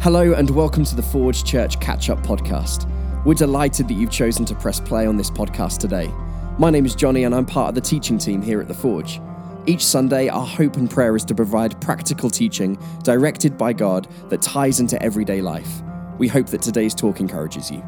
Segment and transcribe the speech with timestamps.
[0.00, 2.88] Hello, and welcome to the Forge Church Catch Up Podcast.
[3.24, 6.08] We're delighted that you've chosen to press play on this podcast today.
[6.56, 9.20] My name is Johnny, and I'm part of the teaching team here at the Forge.
[9.66, 14.40] Each Sunday, our hope and prayer is to provide practical teaching directed by God that
[14.40, 15.82] ties into everyday life.
[16.16, 17.82] We hope that today's talk encourages you.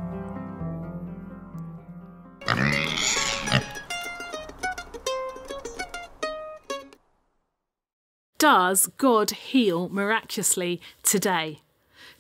[8.37, 11.61] Does God heal miraculously today?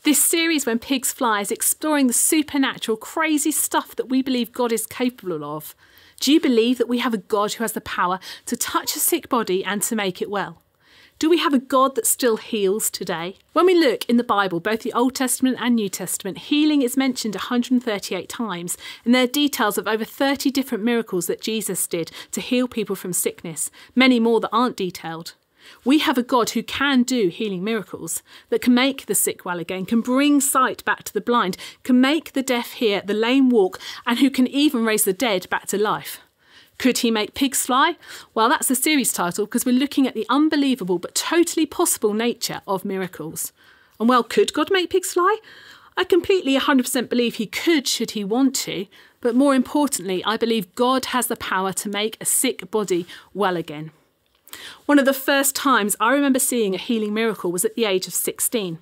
[0.03, 4.73] This series, When Pigs Fly, is exploring the supernatural, crazy stuff that we believe God
[4.73, 5.74] is capable of.
[6.20, 8.98] Do you believe that we have a God who has the power to touch a
[8.98, 10.62] sick body and to make it well?
[11.19, 13.37] Do we have a God that still heals today?
[13.52, 16.96] When we look in the Bible, both the Old Testament and New Testament, healing is
[16.96, 22.10] mentioned 138 times, and there are details of over 30 different miracles that Jesus did
[22.32, 25.35] to heal people from sickness, many more that aren't detailed.
[25.84, 29.59] We have a God who can do healing miracles, that can make the sick well
[29.59, 33.51] again, can bring sight back to the blind, can make the deaf hear, the lame
[33.51, 36.20] walk, and who can even raise the dead back to life.
[36.79, 37.96] Could he make pigs fly?
[38.32, 42.63] Well, that's the series title because we're looking at the unbelievable but totally possible nature
[42.66, 43.52] of miracles.
[43.98, 45.37] And well, could God make pigs fly?
[45.96, 48.87] I completely 100% believe he could should he want to,
[49.20, 53.59] but more importantly, I believe God has the power to make a sick body well
[53.59, 53.90] again.
[54.87, 58.06] One of the first times I remember seeing a healing miracle was at the age
[58.06, 58.79] of 16.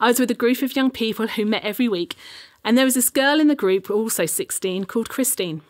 [0.00, 2.16] I was with a group of young people who met every week,
[2.64, 5.62] and there was this girl in the group, also 16, called Christine.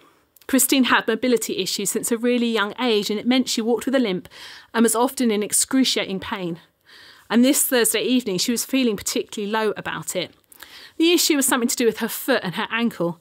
[0.46, 3.94] Christine had mobility issues since a really young age, and it meant she walked with
[3.94, 4.28] a limp
[4.74, 6.58] and was often in excruciating pain.
[7.30, 10.34] And this Thursday evening, she was feeling particularly low about it.
[10.98, 13.20] The issue was something to do with her foot and her ankle,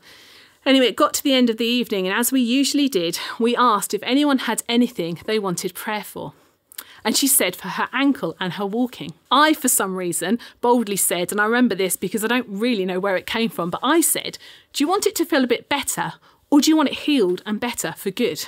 [0.66, 3.56] Anyway, it got to the end of the evening, and as we usually did, we
[3.56, 6.34] asked if anyone had anything they wanted prayer for.
[7.03, 9.14] And she said for her ankle and her walking.
[9.31, 13.00] I, for some reason, boldly said, and I remember this because I don't really know
[13.00, 14.38] where it came from, but I said,
[14.72, 16.14] Do you want it to feel a bit better,
[16.52, 18.47] or do you want it healed and better for good?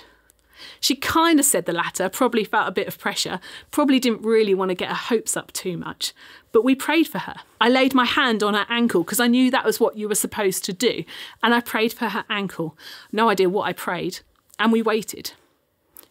[0.80, 3.40] She kind of said the latter, probably felt a bit of pressure,
[3.72, 6.14] probably didn't really want to get her hopes up too much.
[6.52, 7.36] But we prayed for her.
[7.60, 10.16] I laid my hand on her ankle because I knew that was what you were
[10.16, 11.04] supposed to do.
[11.42, 12.78] And I prayed for her ankle.
[13.12, 14.20] No idea what I prayed.
[14.60, 15.34] And we waited.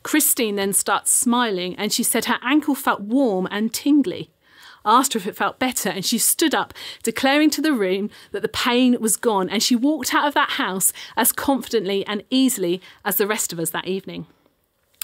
[0.02, 4.30] Christine then starts smiling and she said her ankle felt warm and tingly.
[4.84, 6.74] I asked her if it felt better, and she stood up,
[7.04, 10.50] declaring to the room that the pain was gone, and she walked out of that
[10.50, 14.26] house as confidently and easily as the rest of us that evening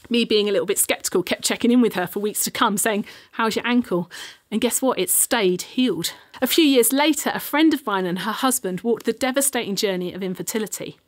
[0.08, 2.78] me being a little bit skeptical, kept checking in with her for weeks to come,
[2.78, 4.10] saying, How's your ankle?
[4.50, 4.98] And guess what?
[4.98, 6.12] It stayed healed.
[6.40, 10.12] A few years later, a friend of mine and her husband walked the devastating journey
[10.12, 10.98] of infertility.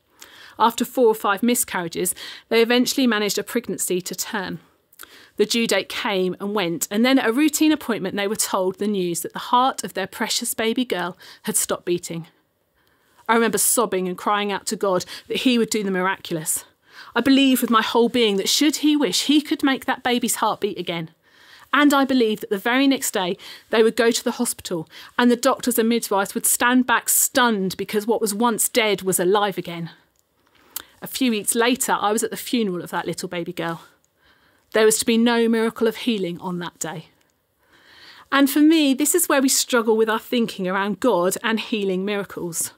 [0.59, 2.15] After four or five miscarriages,
[2.51, 4.61] they eventually managed a pregnancy to term.
[5.37, 8.79] The due date came and went, and then at a routine appointment, they were told
[8.79, 12.27] the news that the heart of their precious baby girl had stopped beating.
[13.27, 16.65] I remember sobbing and crying out to God that He would do the miraculous.
[17.15, 20.37] I believe with my whole being that should he wish, he could make that baby's
[20.37, 21.11] heart beat again.
[21.73, 23.37] And I believe that the very next day
[23.71, 24.89] they would go to the hospital
[25.19, 29.21] and the doctors and midwives would stand back stunned because what was once dead was
[29.21, 29.91] alive again.
[31.03, 33.83] A few weeks later, I was at the funeral of that little baby girl.
[34.73, 37.07] There was to be no miracle of healing on that day.
[38.33, 42.05] And for me, this is where we struggle with our thinking around God and healing
[42.05, 42.73] miracles.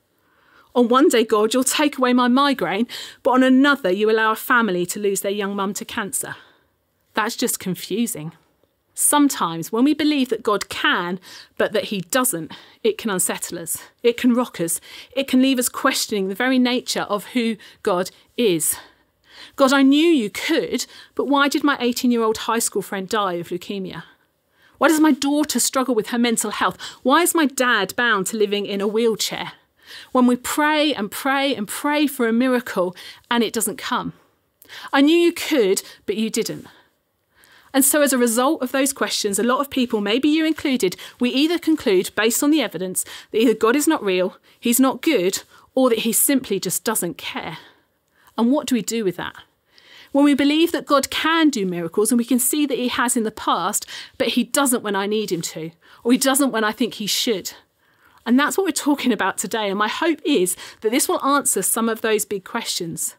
[0.75, 2.87] On one day, God, you'll take away my migraine,
[3.23, 6.37] but on another, you allow a family to lose their young mum to cancer.
[7.15, 8.33] That's just confusing.
[8.95, 11.19] Sometimes, when we believe that God can,
[11.57, 13.79] but that He doesn't, it can unsettle us.
[14.03, 14.81] It can rock us.
[15.15, 18.77] It can leave us questioning the very nature of who God is.
[19.57, 23.09] God, I knew you could, but why did my 18 year old high school friend
[23.09, 24.05] die of leukemia?
[24.79, 26.79] Why does my daughter struggle with her mental health?
[27.03, 29.53] Why is my dad bound to living in a wheelchair?
[30.13, 32.95] When we pray and pray and pray for a miracle
[33.31, 34.13] and it doesn't come.
[34.93, 36.67] I knew you could, but you didn't.
[37.75, 40.97] And so, as a result of those questions, a lot of people, maybe you included,
[41.19, 45.01] we either conclude, based on the evidence, that either God is not real, he's not
[45.01, 45.43] good,
[45.75, 47.59] or that he simply just doesn't care.
[48.37, 49.35] And what do we do with that?
[50.13, 53.17] When we believe that God can do miracles, and we can see that he has
[53.17, 53.87] in the past,
[54.19, 55.71] but he doesn't when I need him to,
[56.05, 57.55] or he doesn't when I think he should.
[58.25, 59.69] And that's what we're talking about today.
[59.69, 63.17] And my hope is that this will answer some of those big questions,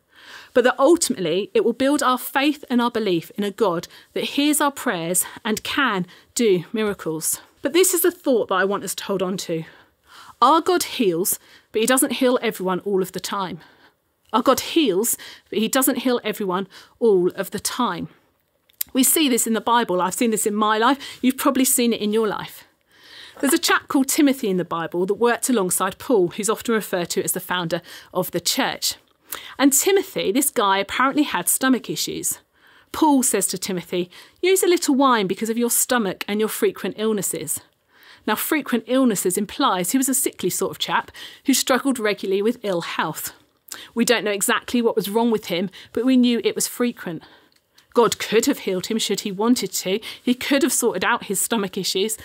[0.54, 4.24] but that ultimately it will build our faith and our belief in a God that
[4.24, 6.06] hears our prayers and can
[6.36, 7.42] do miracles.
[7.62, 9.64] But this is the thought that I want us to hold on to.
[10.42, 11.40] Our God heals,
[11.72, 13.60] but He doesn't heal everyone all of the time.
[14.34, 15.18] Our God heals,
[15.50, 16.68] but He doesn't heal everyone
[17.00, 18.10] all of the time.
[18.92, 20.02] We see this in the Bible.
[20.02, 21.20] I've seen this in my life.
[21.22, 22.66] You've probably seen it in your life.
[23.40, 27.10] There's a chap called Timothy in the Bible that worked alongside Paul, who's often referred
[27.12, 27.82] to as the founder
[28.14, 28.96] of the church.
[29.58, 32.40] And Timothy, this guy, apparently had stomach issues.
[32.92, 34.10] Paul says to Timothy,
[34.42, 37.60] Use a little wine because of your stomach and your frequent illnesses.
[38.26, 41.12] Now, frequent illnesses implies he was a sickly sort of chap
[41.46, 43.34] who struggled regularly with ill health.
[43.96, 47.24] We don't know exactly what was wrong with him, but we knew it was frequent.
[47.94, 50.00] God could have healed him should he wanted to.
[50.22, 52.18] He could have sorted out his stomach issues,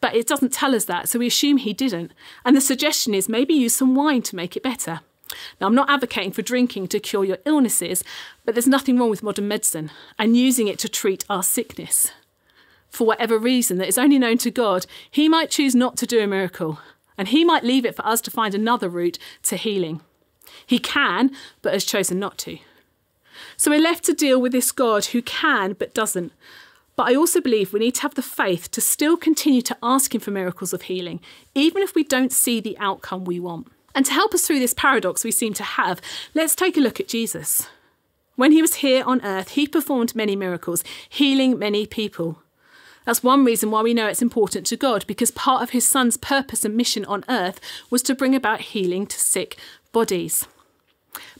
[0.00, 2.12] but it doesn't tell us that, so we assume he didn't.
[2.44, 5.00] And the suggestion is maybe use some wine to make it better.
[5.60, 8.02] Now, I'm not advocating for drinking to cure your illnesses,
[8.44, 12.12] but there's nothing wrong with modern medicine and using it to treat our sickness.
[12.88, 16.20] For whatever reason that is only known to God, He might choose not to do
[16.20, 16.78] a miracle,
[17.18, 20.00] and He might leave it for us to find another route to healing.
[20.66, 21.30] He can,
[21.60, 22.58] but has chosen not to.
[23.56, 26.32] So we're left to deal with this God who can but doesn't.
[26.98, 30.12] But I also believe we need to have the faith to still continue to ask
[30.12, 31.20] Him for miracles of healing,
[31.54, 33.68] even if we don't see the outcome we want.
[33.94, 36.00] And to help us through this paradox we seem to have,
[36.34, 37.68] let's take a look at Jesus.
[38.34, 42.42] When he was here on earth, he performed many miracles, healing many people.
[43.04, 46.16] That's one reason why we know it's important to God, because part of his son's
[46.16, 47.60] purpose and mission on earth
[47.90, 49.56] was to bring about healing to sick
[49.92, 50.48] bodies.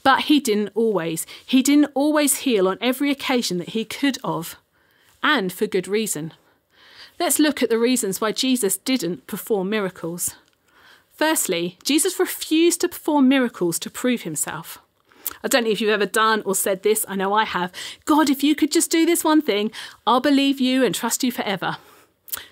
[0.04, 1.26] But he didn't always.
[1.44, 4.56] He didn't always heal on every occasion that he could have,
[5.22, 6.32] and for good reason.
[7.18, 10.36] Let's look at the reasons why Jesus didn't perform miracles.
[11.14, 14.78] Firstly, Jesus refused to perform miracles to prove himself.
[15.42, 17.72] I don't know if you've ever done or said this, I know I have.
[18.04, 19.72] God, if you could just do this one thing,
[20.06, 21.78] I'll believe you and trust you forever.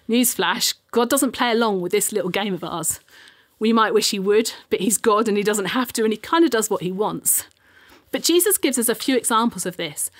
[0.08, 3.00] Newsflash, God doesn't play along with this little game of ours.
[3.58, 6.18] We might wish he would, but he's God and he doesn't have to, and he
[6.18, 7.44] kind of does what he wants.
[8.10, 10.10] But Jesus gives us a few examples of this.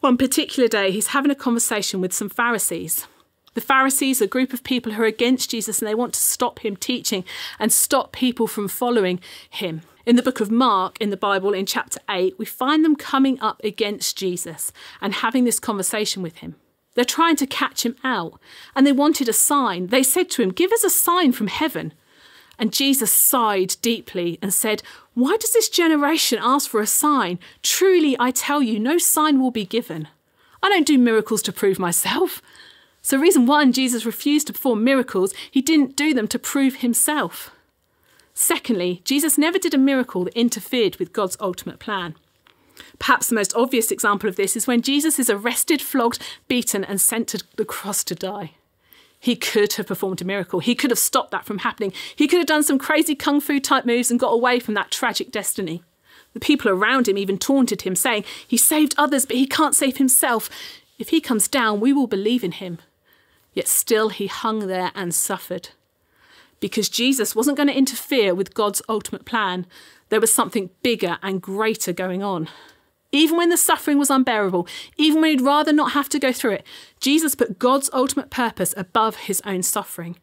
[0.00, 3.06] One particular day, he's having a conversation with some Pharisees.
[3.54, 6.20] The Pharisees, are a group of people who are against Jesus and they want to
[6.20, 7.24] stop him teaching
[7.58, 9.80] and stop people from following him.
[10.04, 13.40] In the book of Mark, in the Bible, in chapter 8, we find them coming
[13.40, 16.56] up against Jesus and having this conversation with him.
[16.94, 18.38] They're trying to catch him out
[18.74, 19.88] and they wanted a sign.
[19.88, 21.94] They said to him, Give us a sign from heaven.
[22.58, 24.82] And Jesus sighed deeply and said,
[25.14, 27.38] Why does this generation ask for a sign?
[27.62, 30.08] Truly, I tell you, no sign will be given.
[30.62, 32.40] I don't do miracles to prove myself.
[33.02, 37.52] So, reason one, Jesus refused to perform miracles, he didn't do them to prove himself.
[38.34, 42.16] Secondly, Jesus never did a miracle that interfered with God's ultimate plan.
[42.98, 47.00] Perhaps the most obvious example of this is when Jesus is arrested, flogged, beaten, and
[47.00, 48.52] sent to the cross to die.
[49.26, 50.60] He could have performed a miracle.
[50.60, 51.92] He could have stopped that from happening.
[52.14, 54.92] He could have done some crazy kung fu type moves and got away from that
[54.92, 55.82] tragic destiny.
[56.32, 59.96] The people around him even taunted him, saying, He saved others, but he can't save
[59.96, 60.48] himself.
[60.96, 62.78] If he comes down, we will believe in him.
[63.52, 65.70] Yet still he hung there and suffered.
[66.60, 69.66] Because Jesus wasn't going to interfere with God's ultimate plan,
[70.08, 72.48] there was something bigger and greater going on.
[73.16, 74.68] Even when the suffering was unbearable,
[74.98, 76.66] even when he'd rather not have to go through it,
[77.00, 80.16] Jesus put God's ultimate purpose above his own suffering.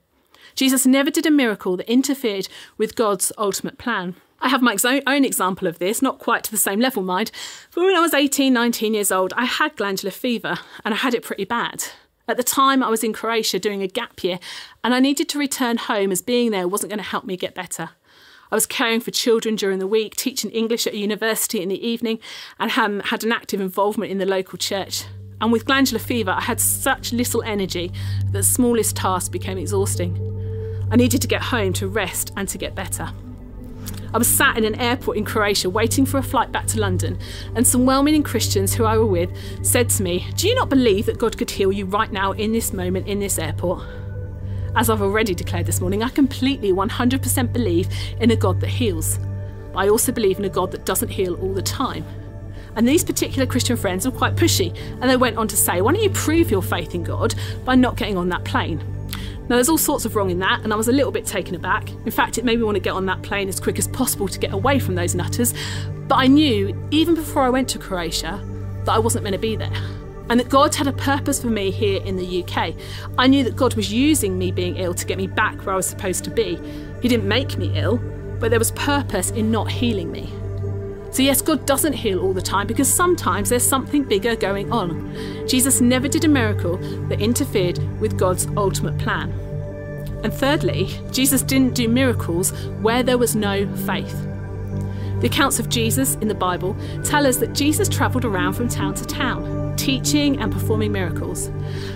[0.54, 2.48] Jesus never did a miracle that interfered
[2.78, 4.16] with God's ultimate plan.
[4.42, 7.32] I have my own example of this, not quite to the same level, mind,
[7.74, 11.16] but when I was 18, 19 years old, I had glandular fever and I had
[11.16, 11.86] it pretty bad.
[12.28, 14.38] At the time, I was in Croatia doing a gap year
[14.84, 17.56] and I needed to return home as being there wasn't going to help me get
[17.56, 17.92] better.
[18.54, 22.20] I was caring for children during the week, teaching English at university in the evening,
[22.60, 25.06] and had an active involvement in the local church.
[25.42, 27.92] And with glandular fever, I had such little energy
[28.26, 30.16] that the smallest task became exhausting.
[30.92, 33.10] I needed to get home to rest and to get better.
[34.14, 37.18] I was sat in an airport in Croatia waiting for a flight back to London,
[37.56, 39.32] and some well meaning Christians who I were with
[39.66, 42.52] said to me, Do you not believe that God could heal you right now in
[42.52, 43.82] this moment in this airport?
[44.76, 47.88] As I've already declared this morning, I completely 100% believe
[48.20, 49.20] in a God that heals.
[49.72, 52.04] But I also believe in a God that doesn't heal all the time.
[52.76, 55.94] And these particular Christian friends were quite pushy, and they went on to say, Why
[55.94, 58.80] don't you prove your faith in God by not getting on that plane?
[59.48, 61.54] Now, there's all sorts of wrong in that, and I was a little bit taken
[61.54, 61.92] aback.
[61.92, 64.28] In fact, it made me want to get on that plane as quick as possible
[64.28, 65.54] to get away from those nutters.
[66.08, 68.42] But I knew, even before I went to Croatia,
[68.86, 69.72] that I wasn't meant to be there
[70.30, 72.74] and that God had a purpose for me here in the UK.
[73.18, 75.76] I knew that God was using me being ill to get me back where I
[75.76, 76.60] was supposed to be.
[77.02, 77.98] He didn't make me ill,
[78.40, 80.32] but there was purpose in not healing me.
[81.12, 85.48] So, yes, God doesn't heal all the time because sometimes there's something bigger going on.
[85.48, 86.78] Jesus never did a miracle
[87.10, 89.32] that interfered with God's ultimate plan.
[90.24, 92.52] And thirdly, Jesus didn't do miracles
[92.82, 94.20] where there was no faith.
[95.20, 98.96] The accounts of Jesus in the Bible tell us that Jesus travelled around from town
[98.96, 99.53] to town
[99.84, 101.52] teaching and performing miracles.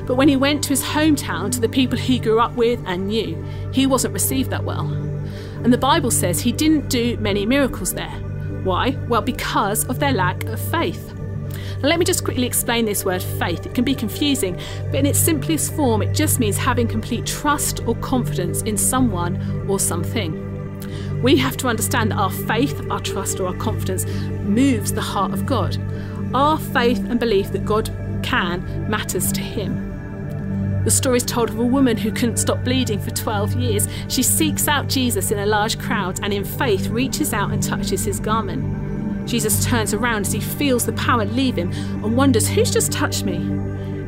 [0.06, 3.08] But when he went to his hometown, to the people he grew up with and
[3.08, 3.42] knew,
[3.72, 4.92] he wasn't received that well.
[5.64, 8.12] And the Bible says he didn't do many miracles there.
[8.64, 8.90] Why?
[9.08, 11.14] Well, because of their lack of faith.
[11.82, 13.66] Now, let me just quickly explain this word faith.
[13.66, 17.88] It can be confusing, but in its simplest form, it just means having complete trust
[17.88, 20.47] or confidence in someone or something.
[21.22, 25.34] We have to understand that our faith, our trust, or our confidence moves the heart
[25.34, 25.78] of God.
[26.34, 27.90] Our faith and belief that God
[28.24, 29.88] can matters to Him.
[30.84, 33.90] The story is told of a woman who couldn't stop bleeding for 12 years.
[34.08, 38.06] She seeks out Jesus in a large crowd and, in faith, reaches out and touches
[38.06, 39.28] his garment.
[39.28, 43.26] Jesus turns around as he feels the power leave him and wonders, Who's just touched
[43.26, 43.36] me?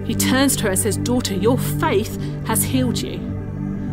[0.05, 3.28] He turns to her and says, Daughter, your faith has healed you.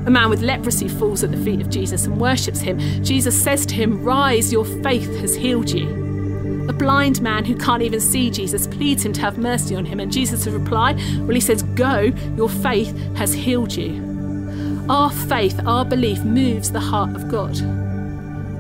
[0.06, 2.78] A man with leprosy falls at the feet of Jesus and worships him.
[3.02, 6.68] Jesus says to him, Rise, your faith has healed you.
[6.68, 9.98] A blind man who can't even see Jesus pleads him to have mercy on him,
[9.98, 14.86] and Jesus' reply, well, he says, Go, your faith has healed you.
[14.88, 17.56] Our faith, our belief moves the heart of God.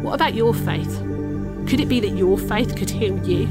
[0.02, 0.98] What about your faith?
[1.68, 3.46] Could it be that your faith could heal you?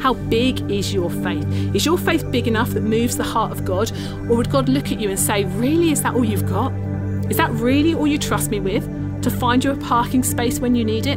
[0.00, 1.46] How big is your faith?
[1.74, 3.90] Is your faith big enough that moves the heart of God?
[4.28, 6.72] Or would God look at you and say, Really, is that all you've got?
[7.32, 8.84] Is that really all you trust me with?
[9.22, 11.16] To find you a parking space when you need it?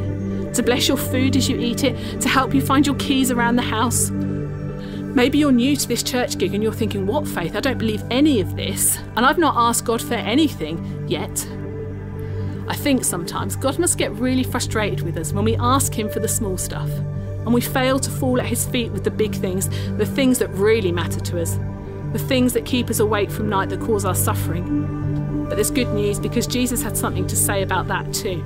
[0.54, 2.22] To bless your food as you eat it?
[2.22, 4.12] To help you find your keys around the house?
[4.12, 7.58] Maybe you're new to this church gig and you're thinking, What faith?
[7.58, 8.98] I don't believe any of this.
[9.18, 11.46] And I've not asked God for anything yet.
[12.70, 16.22] I think sometimes God must get really frustrated with us when we ask Him for
[16.22, 19.68] the small stuff and we fail to fall at His feet with the big things,
[19.98, 21.60] the things that really matter to us,
[22.14, 25.25] the things that keep us awake from night that cause our suffering.
[25.48, 28.44] But there's good news because Jesus had something to say about that too.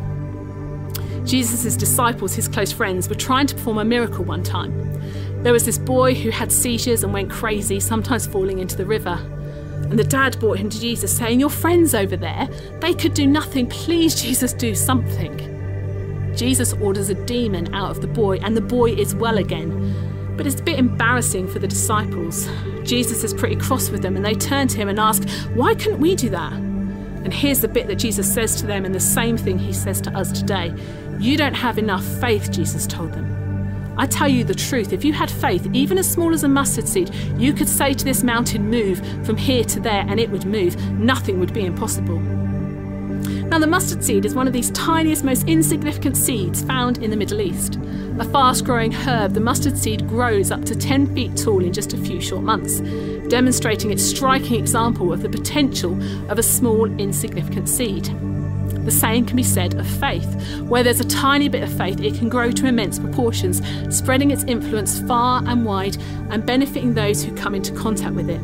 [1.25, 4.73] Jesus' disciples, his close friends, were trying to perform a miracle one time.
[5.43, 9.17] There was this boy who had seizures and went crazy, sometimes falling into the river.
[9.83, 12.47] And the dad brought him to Jesus, saying, Your friends over there,
[12.79, 13.67] they could do nothing.
[13.67, 16.35] Please, Jesus, do something.
[16.35, 20.35] Jesus orders a demon out of the boy, and the boy is well again.
[20.35, 22.49] But it's a bit embarrassing for the disciples.
[22.83, 25.99] Jesus is pretty cross with them, and they turn to him and ask, Why couldn't
[25.99, 26.68] we do that?
[27.23, 30.01] And here's the bit that Jesus says to them, and the same thing he says
[30.01, 30.73] to us today.
[31.19, 33.39] You don't have enough faith, Jesus told them.
[33.97, 36.88] I tell you the truth, if you had faith, even as small as a mustard
[36.88, 40.45] seed, you could say to this mountain, Move from here to there, and it would
[40.45, 40.79] move.
[40.91, 42.19] Nothing would be impossible.
[43.49, 47.17] Now, the mustard seed is one of these tiniest, most insignificant seeds found in the
[47.17, 47.77] Middle East.
[48.19, 51.93] A fast growing herb, the mustard seed grows up to 10 feet tall in just
[51.93, 52.81] a few short months,
[53.29, 55.97] demonstrating its striking example of the potential
[56.29, 58.05] of a small, insignificant seed.
[58.83, 60.59] The same can be said of faith.
[60.63, 64.43] Where there's a tiny bit of faith, it can grow to immense proportions, spreading its
[64.43, 65.95] influence far and wide
[66.29, 68.41] and benefiting those who come into contact with it.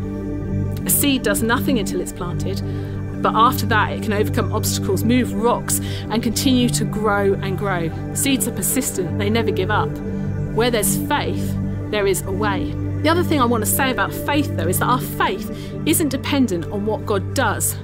[0.85, 2.61] A seed does nothing until it's planted,
[3.25, 5.79] but after that, it can overcome obstacles, move rocks,
[6.11, 7.89] and continue to grow and grow.
[8.13, 9.89] Seeds are persistent, they never give up.
[10.53, 11.57] Where there's faith,
[11.89, 12.71] there is a way.
[13.01, 15.49] The other thing I want to say about faith, though, is that our faith
[15.87, 17.75] isn't dependent on what God does,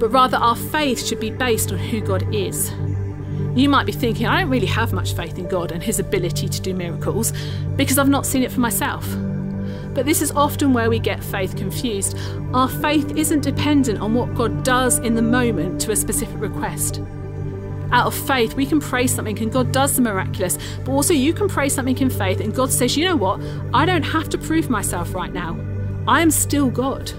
[0.00, 2.72] but rather our faith should be based on who God is.
[3.54, 6.48] You might be thinking, I don't really have much faith in God and His ability
[6.48, 7.32] to do miracles
[7.76, 9.06] because I've not seen it for myself.
[10.00, 12.16] But this is often where we get faith confused.
[12.54, 17.02] Our faith isn't dependent on what God does in the moment to a specific request.
[17.92, 21.34] Out of faith, we can pray something and God does the miraculous, but also you
[21.34, 23.42] can pray something in faith and God says, you know what?
[23.74, 25.54] I don't have to prove myself right now.
[26.08, 27.12] I am still God.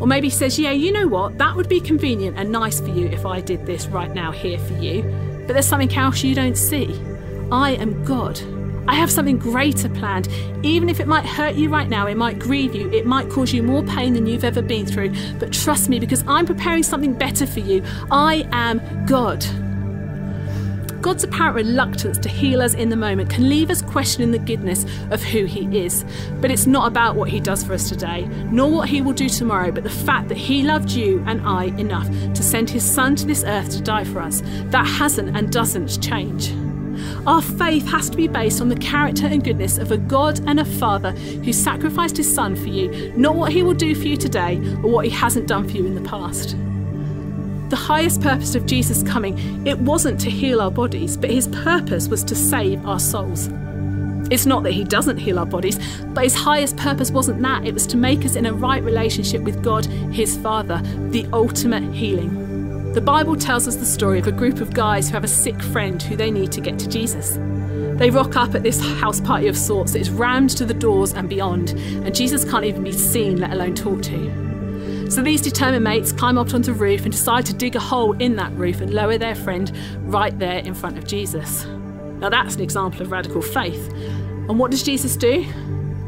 [0.00, 1.36] Or maybe he says, yeah, you know what?
[1.36, 4.58] That would be convenient and nice for you if I did this right now here
[4.58, 5.02] for you,
[5.46, 6.98] but there's something else you don't see.
[7.52, 8.40] I am God.
[8.88, 10.28] I have something greater planned.
[10.62, 13.52] Even if it might hurt you right now, it might grieve you, it might cause
[13.52, 15.12] you more pain than you've ever been through.
[15.38, 17.84] But trust me, because I'm preparing something better for you.
[18.10, 19.44] I am God.
[21.02, 24.86] God's apparent reluctance to heal us in the moment can leave us questioning the goodness
[25.10, 26.04] of who He is.
[26.40, 29.28] But it's not about what He does for us today, nor what He will do
[29.28, 33.14] tomorrow, but the fact that He loved you and I enough to send His Son
[33.16, 34.42] to this earth to die for us.
[34.70, 36.52] That hasn't and doesn't change.
[37.28, 40.58] Our faith has to be based on the character and goodness of a God and
[40.58, 44.16] a Father who sacrificed his Son for you, not what he will do for you
[44.16, 46.56] today or what he hasn't done for you in the past.
[47.68, 52.08] The highest purpose of Jesus' coming, it wasn't to heal our bodies, but his purpose
[52.08, 53.50] was to save our souls.
[54.30, 55.78] It's not that he doesn't heal our bodies,
[56.14, 57.66] but his highest purpose wasn't that.
[57.66, 60.80] It was to make us in a right relationship with God, his Father,
[61.10, 62.47] the ultimate healing.
[62.98, 65.62] The Bible tells us the story of a group of guys who have a sick
[65.62, 67.38] friend who they need to get to Jesus.
[67.96, 71.12] They rock up at this house party of sorts that is rammed to the doors
[71.12, 75.08] and beyond, and Jesus can't even be seen, let alone talked to.
[75.12, 78.14] So these determined mates climb up onto the roof and decide to dig a hole
[78.14, 81.66] in that roof and lower their friend right there in front of Jesus.
[82.18, 83.92] Now that's an example of radical faith.
[83.92, 85.46] And what does Jesus do?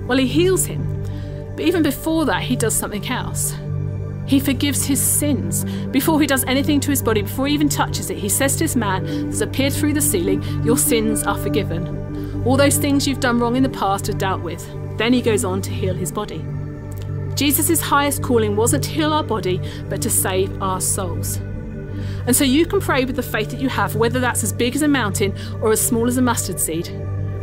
[0.09, 1.04] Well, he heals him.
[1.54, 3.54] But even before that, he does something else.
[4.30, 5.64] He forgives his sins.
[5.90, 8.58] Before he does anything to his body, before he even touches it, he says to
[8.60, 12.44] this man that's appeared through the ceiling, Your sins are forgiven.
[12.46, 14.64] All those things you've done wrong in the past are dealt with.
[14.99, 16.44] Then he goes on to heal his body.
[17.34, 21.38] Jesus' highest calling wasn't to heal our body, but to save our souls.
[22.28, 24.76] And so you can pray with the faith that you have, whether that's as big
[24.76, 26.88] as a mountain or as small as a mustard seed.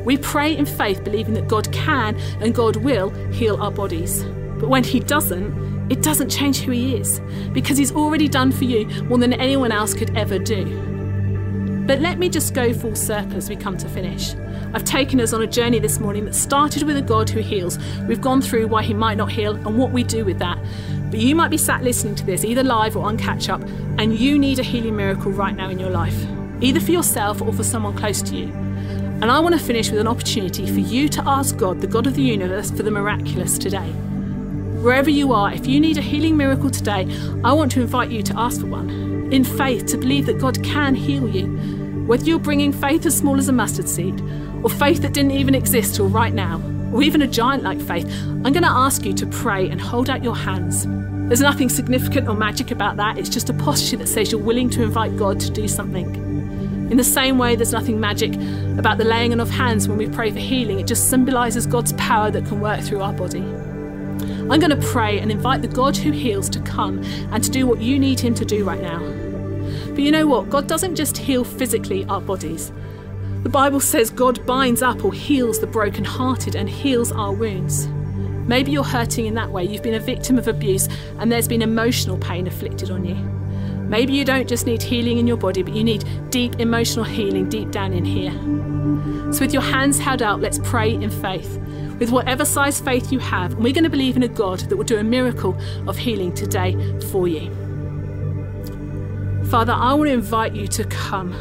[0.06, 4.24] We pray in faith, believing that God can and God will heal our bodies.
[4.58, 7.22] But when He doesn't, it doesn't change who he is
[7.54, 10.66] because he's already done for you more than anyone else could ever do.
[11.88, 14.36] But let me just go full circle as we come to finish.
[14.74, 17.80] I've taken us on a journey this morning that started with a God who heals.
[18.02, 20.60] We've gone through why he might not heal and what we do with that.
[21.10, 23.62] But you might be sat listening to this, either live or on catch up,
[23.98, 26.26] and you need a healing miracle right now in your life,
[26.60, 28.52] either for yourself or for someone close to you.
[29.22, 32.06] And I want to finish with an opportunity for you to ask God, the God
[32.06, 33.94] of the universe, for the miraculous today.
[34.82, 37.08] Wherever you are, if you need a healing miracle today,
[37.44, 38.90] I want to invite you to ask for one.
[39.32, 41.48] In faith, to believe that God can heal you.
[42.06, 44.22] Whether you're bringing faith as small as a mustard seed,
[44.64, 46.62] or faith that didn't even exist till right now,
[46.94, 50.12] or even a giant like faith, I'm going to ask you to pray and hold
[50.12, 50.86] out your hands.
[51.28, 54.70] There's nothing significant or magic about that, it's just a posture that says you're willing
[54.70, 56.16] to invite God to do something.
[56.92, 58.36] In the same way, there's nothing magic
[58.78, 61.94] about the laying on of hands when we pray for healing, it just symbolises God's
[61.94, 63.44] power that can work through our body.
[64.22, 67.68] I'm going to pray and invite the God who heals to come and to do
[67.68, 69.00] what you need Him to do right now.
[69.90, 70.50] But you know what?
[70.50, 72.72] God doesn't just heal physically our bodies.
[73.44, 77.88] The Bible says God binds up or heals the brokenhearted and heals our wounds.
[78.48, 79.64] Maybe you're hurting in that way.
[79.64, 80.88] You've been a victim of abuse
[81.20, 83.16] and there's been emotional pain afflicted on you.
[83.88, 87.50] Maybe you don't just need healing in your body, but you need deep emotional healing
[87.50, 88.34] deep down in here.
[89.34, 91.58] So, with your hands held out, let's pray in faith
[92.00, 94.78] with whatever size faith you have, and we're going to believe in a God that
[94.78, 95.58] will do a miracle
[95.88, 96.76] of healing today
[97.12, 97.50] for you.
[99.46, 101.34] Father, I want to invite you to come.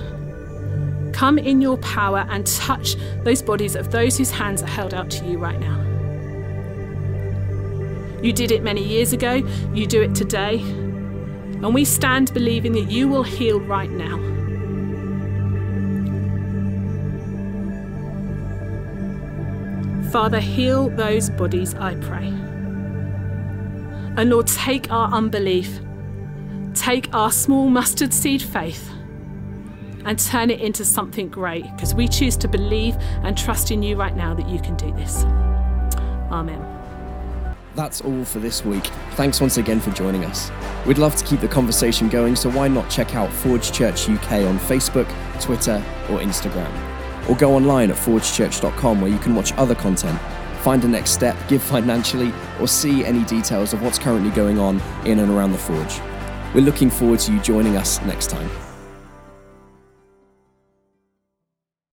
[1.13, 5.11] Come in your power and touch those bodies of those whose hands are held out
[5.11, 5.83] to you right now.
[8.23, 9.35] You did it many years ago,
[9.75, 14.36] you do it today, and we stand believing that you will heal right now.
[20.17, 22.29] Father, heal those bodies, I pray.
[24.17, 25.79] And Lord, take our unbelief,
[26.73, 28.91] take our small mustard seed faith,
[30.07, 33.97] and turn it into something great because we choose to believe and trust in you
[33.97, 35.23] right now that you can do this.
[36.33, 36.65] Amen.
[37.75, 38.87] That's all for this week.
[39.17, 40.51] Thanks once again for joining us.
[40.87, 44.33] We'd love to keep the conversation going, so why not check out Forge Church UK
[44.47, 46.96] on Facebook, Twitter, or Instagram?
[47.29, 50.21] Or go online at forgechurch.com where you can watch other content,
[50.63, 54.81] find a next step, give financially, or see any details of what's currently going on
[55.05, 56.01] in and around the Forge.
[56.55, 58.66] We're looking forward to you joining us next time.